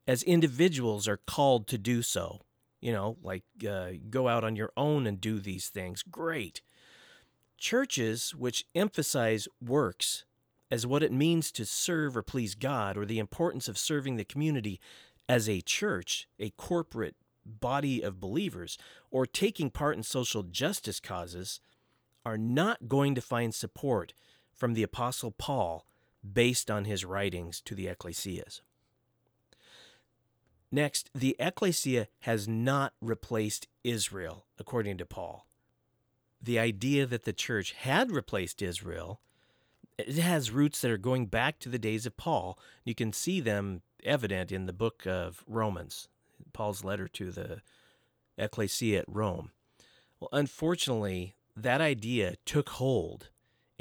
[0.07, 2.41] as individuals are called to do so.
[2.82, 6.03] You know, like uh, go out on your own and do these things.
[6.03, 6.61] Great.
[7.57, 10.25] Churches which emphasize works
[10.71, 14.23] as what it means to serve or please God, or the importance of serving the
[14.23, 14.79] community
[15.27, 17.15] as a church, a corporate
[17.45, 18.77] body of believers,
[19.11, 21.59] or taking part in social justice causes,
[22.25, 24.13] are not going to find support
[24.62, 25.86] from the Apostle Paul
[26.24, 28.62] based on his writings to the ecclesias.
[30.72, 35.47] Next, the ecclesia has not replaced Israel, according to Paul
[36.41, 39.22] the idea that the church had replaced Israel,
[39.97, 42.57] it has roots that are going back to the days of Paul.
[42.84, 46.07] You can see them evident in the book of Romans,
[46.53, 47.62] Paul's letter to the
[48.38, 49.51] ecclesia at Rome.
[50.20, 53.30] Well, unfortunately, that idea took hold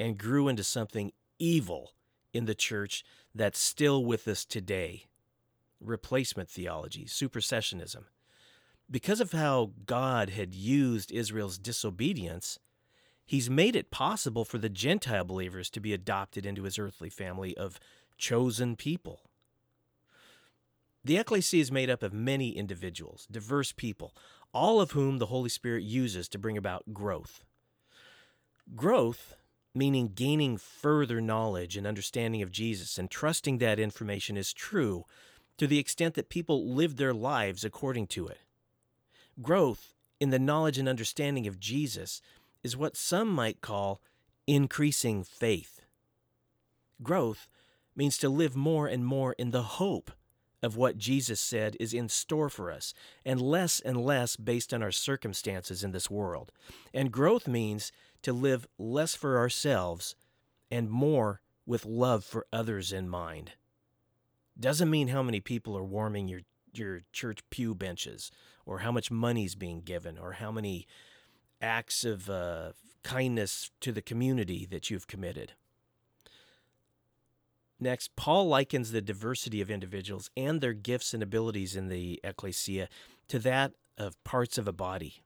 [0.01, 1.93] and grew into something evil
[2.33, 5.05] in the church that's still with us today
[5.79, 8.03] replacement theology, supersessionism
[8.91, 12.59] because of how God had used Israel's disobedience,
[13.25, 17.55] he's made it possible for the Gentile believers to be adopted into his earthly family
[17.55, 17.79] of
[18.17, 19.21] chosen people.
[21.03, 24.13] The ecclesia is made up of many individuals, diverse people,
[24.53, 27.43] all of whom the Holy Spirit uses to bring about growth.
[28.75, 29.35] Growth,
[29.73, 35.05] meaning gaining further knowledge and understanding of Jesus and trusting that information is true
[35.57, 38.39] to the extent that people live their lives according to it.
[39.41, 42.21] Growth in the knowledge and understanding of Jesus
[42.63, 44.01] is what some might call
[44.45, 45.81] increasing faith.
[47.01, 47.47] Growth
[47.95, 50.11] means to live more and more in the hope
[50.63, 52.93] of what Jesus said is in store for us,
[53.25, 56.51] and less and less based on our circumstances in this world.
[56.93, 57.91] And growth means
[58.21, 60.15] to live less for ourselves
[60.69, 63.53] and more with love for others in mind.
[64.59, 66.41] Doesn't mean how many people are warming your,
[66.73, 68.31] your church pew benches,
[68.65, 70.85] or how much money is being given, or how many
[71.61, 72.71] acts of uh,
[73.03, 75.53] kindness to the community that you've committed.
[77.83, 82.87] Next, Paul likens the diversity of individuals and their gifts and abilities in the ecclesia
[83.27, 85.23] to that of parts of a body,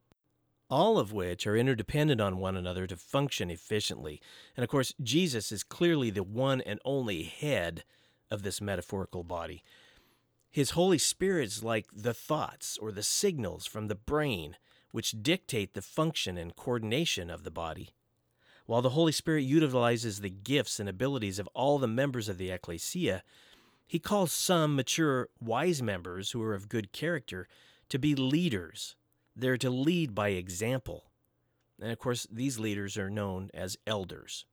[0.69, 4.21] all of which are interdependent on one another to function efficiently.
[4.55, 7.83] And of course, Jesus is clearly the one and only head
[8.31, 9.61] of this metaphorical body.
[10.49, 14.55] His Holy Spirit is like the thoughts or the signals from the brain
[14.91, 17.89] which dictate the function and coordination of the body.
[18.65, 22.49] While the Holy Spirit utilizes the gifts and abilities of all the members of the
[22.49, 23.23] ecclesia,
[23.85, 27.47] he calls some mature, wise members who are of good character
[27.89, 28.95] to be leaders.
[29.35, 31.05] They're to lead by example.
[31.79, 34.45] And of course, these leaders are known as elders.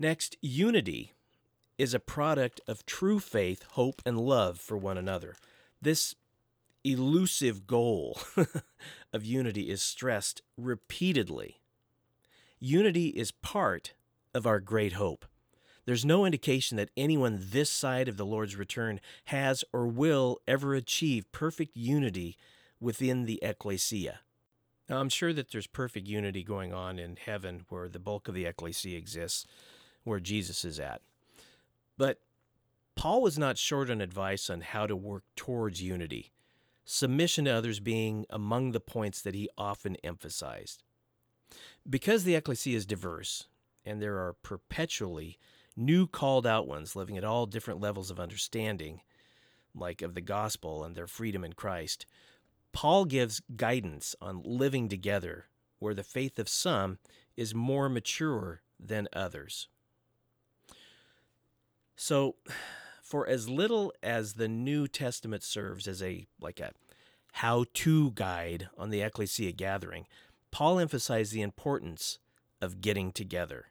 [0.00, 1.12] Next, unity
[1.76, 5.36] is a product of true faith, hope, and love for one another.
[5.80, 6.16] This
[6.82, 8.18] elusive goal
[9.12, 11.57] of unity is stressed repeatedly
[12.60, 13.94] Unity is part
[14.34, 15.24] of our great hope.
[15.84, 20.74] There's no indication that anyone this side of the Lord's return has or will ever
[20.74, 22.36] achieve perfect unity
[22.80, 24.20] within the ecclesia.
[24.88, 28.34] Now, I'm sure that there's perfect unity going on in heaven where the bulk of
[28.34, 29.46] the ecclesia exists,
[30.02, 31.00] where Jesus is at.
[31.96, 32.20] But
[32.96, 36.32] Paul was not short on advice on how to work towards unity,
[36.84, 40.82] submission to others being among the points that he often emphasized.
[41.88, 43.46] Because the ecclesia is diverse,
[43.84, 45.38] and there are perpetually
[45.76, 49.00] new called out ones living at all different levels of understanding,
[49.74, 52.04] like of the gospel and their freedom in Christ,
[52.72, 55.46] Paul gives guidance on living together
[55.78, 56.98] where the faith of some
[57.36, 59.68] is more mature than others.
[61.96, 62.36] So,
[63.02, 66.72] for as little as the New Testament serves as a like a
[67.32, 70.06] how-to guide on the ecclesia gathering,
[70.50, 72.18] Paul emphasized the importance
[72.60, 73.66] of getting together.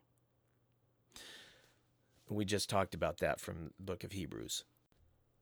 [2.29, 4.63] We just talked about that from the book of Hebrews.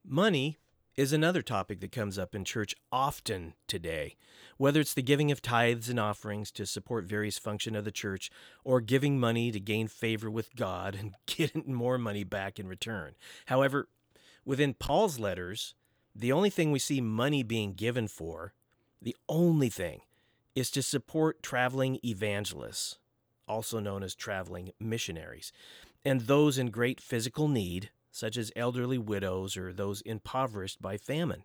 [0.07, 0.59] Money
[0.95, 4.15] is another topic that comes up in church often today,
[4.57, 8.29] whether it's the giving of tithes and offerings to support various functions of the church
[8.63, 13.15] or giving money to gain favor with God and getting more money back in return.
[13.47, 13.89] However,
[14.45, 15.75] within Paul's letters,
[16.15, 18.53] the only thing we see money being given for,
[19.01, 20.01] the only thing
[20.55, 22.97] is to support traveling evangelists,
[23.47, 25.51] also known as traveling missionaries,
[26.03, 31.43] and those in great physical need, such as elderly widows or those impoverished by famine.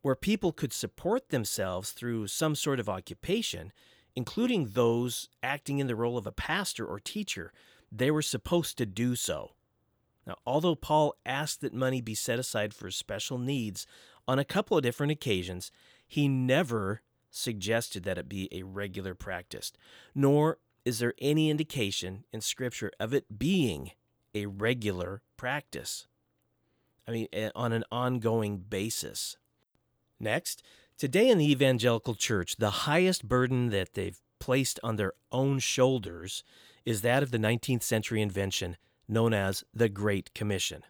[0.00, 3.72] Where people could support themselves through some sort of occupation,
[4.14, 7.52] including those acting in the role of a pastor or teacher,
[7.92, 9.52] they were supposed to do so.
[10.26, 13.86] Now, although Paul asked that money be set aside for special needs
[14.26, 15.70] on a couple of different occasions,
[16.06, 17.02] he never
[17.36, 19.72] suggested that it be a regular practice,
[20.14, 23.90] nor is there any indication in Scripture of it being
[24.36, 26.06] a regular practice.
[27.08, 29.36] I mean, eh, on an ongoing basis.
[30.20, 30.62] Next,
[30.98, 36.44] today in the evangelical church, the highest burden that they've placed on their own shoulders
[36.84, 38.76] is that of the 19th century invention
[39.08, 40.82] known as the Great Commission.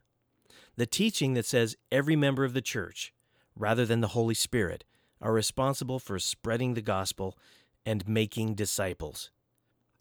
[0.77, 3.15] The teaching that says every member of the church,
[3.55, 4.85] rather than the Holy Spirit,
[5.21, 7.37] are responsible for spreading the gospel
[7.85, 9.31] and making disciples.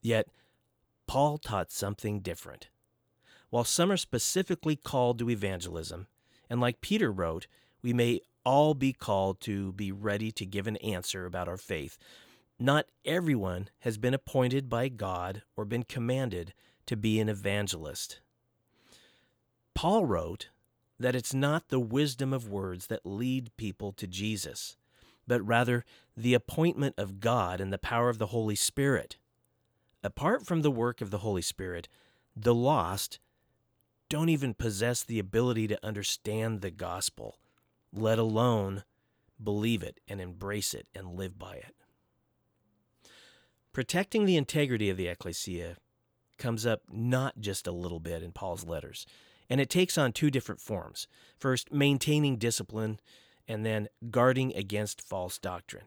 [0.01, 0.27] Yet,
[1.07, 2.69] Paul taught something different.
[3.49, 6.07] While some are specifically called to evangelism,
[6.49, 7.47] and like Peter wrote,
[7.81, 11.97] we may all be called to be ready to give an answer about our faith,
[12.59, 16.53] not everyone has been appointed by God or been commanded
[16.85, 18.19] to be an evangelist.
[19.73, 20.49] Paul wrote
[20.99, 24.77] that it's not the wisdom of words that lead people to Jesus,
[25.27, 29.17] but rather the appointment of God and the power of the Holy Spirit.
[30.03, 31.87] Apart from the work of the Holy Spirit,
[32.35, 33.19] the lost
[34.09, 37.39] don't even possess the ability to understand the gospel,
[37.91, 38.83] let alone
[39.43, 41.75] believe it and embrace it and live by it.
[43.73, 45.77] Protecting the integrity of the ecclesia
[46.37, 49.05] comes up not just a little bit in Paul's letters,
[49.49, 51.07] and it takes on two different forms.
[51.37, 52.99] First, maintaining discipline,
[53.47, 55.85] and then guarding against false doctrine.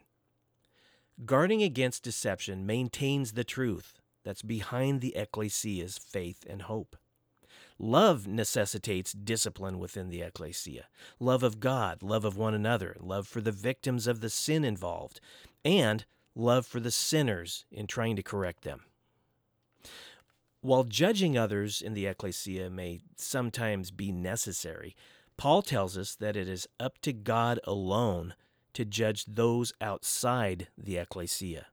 [1.24, 3.94] Guarding against deception maintains the truth
[4.24, 6.96] that's behind the ecclesia's faith and hope.
[7.78, 10.86] Love necessitates discipline within the ecclesia
[11.20, 15.20] love of God, love of one another, love for the victims of the sin involved,
[15.64, 16.04] and
[16.34, 18.82] love for the sinners in trying to correct them.
[20.60, 24.96] While judging others in the ecclesia may sometimes be necessary,
[25.38, 28.34] Paul tells us that it is up to God alone
[28.74, 31.68] to judge those outside the ecclesia.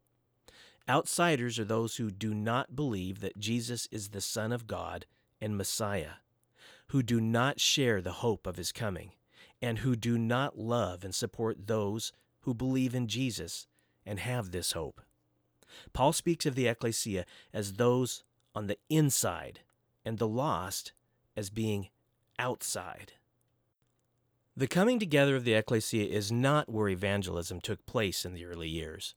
[0.88, 5.08] Outsiders are those who do not believe that Jesus is the Son of God
[5.42, 6.18] and Messiah,
[6.90, 9.14] who do not share the hope of his coming,
[9.64, 13.66] and who do not love and support those who believe in Jesus
[14.06, 15.02] and have this hope.
[15.92, 19.62] Paul speaks of the ecclesia as those on the inside
[20.06, 20.94] and the lost
[21.36, 21.90] as being
[22.38, 23.14] outside.
[24.58, 28.70] The coming together of the ecclesia is not where evangelism took place in the early
[28.70, 29.14] years.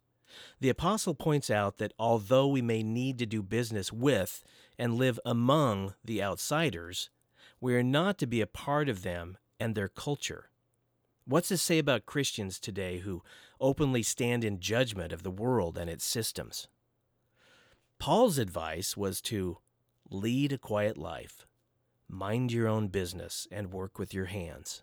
[0.59, 4.43] The apostle points out that although we may need to do business with
[4.77, 7.09] and live among the outsiders,
[7.61, 10.51] we are not to be a part of them and their culture.
[11.25, 13.23] What's to say about Christians today who
[13.61, 16.67] openly stand in judgment of the world and its systems?
[18.01, 19.59] Paul's advice was to
[20.11, 21.47] lead a quiet life,
[22.09, 24.83] mind your own business, and work with your hands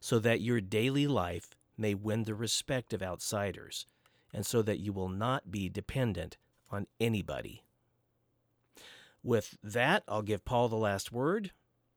[0.00, 3.86] so that your daily life may win the respect of outsiders,
[4.32, 6.36] and so that you will not be dependent
[6.70, 7.62] on anybody.
[9.22, 11.52] With that, I'll give Paul the last word.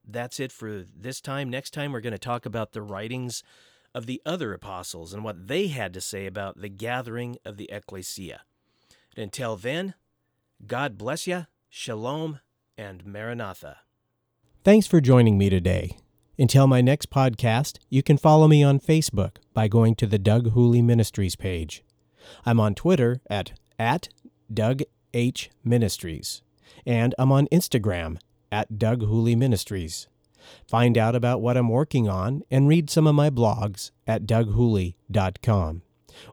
[0.08, 1.50] That's it for this time.
[1.50, 3.44] Next time, we're going to talk about the writings
[3.94, 7.70] of the other apostles and what they had to say about the gathering of the
[7.72, 8.42] ecclesia.
[9.16, 9.94] And until then,
[10.66, 12.40] God bless you, shalom,
[12.78, 13.78] and maranatha.
[14.64, 15.98] Thanks for joining me today.
[16.42, 20.52] Until my next podcast, you can follow me on Facebook by going to the Doug
[20.52, 21.84] Hooley Ministries page.
[22.46, 24.08] I'm on Twitter at, at
[24.52, 24.84] Doug
[25.14, 25.50] H.
[25.66, 26.42] Ministries,
[26.86, 28.20] and I'm on Instagram
[28.54, 30.08] at Doug Hooley Ministries.
[30.66, 35.82] Find out about what I'm working on and read some of my blogs at doughooley.com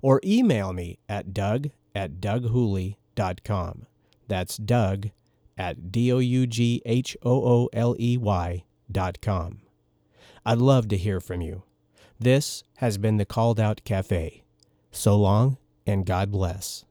[0.03, 3.87] or email me at doug at doughooley.com.
[4.29, 5.11] That's Doug
[5.59, 9.66] at D O U G H O O L E Y dot com.
[10.49, 11.65] I'd love to hear from you.
[12.21, 14.45] This has been the Called Out Cafe.
[14.93, 16.85] So long, and God bless.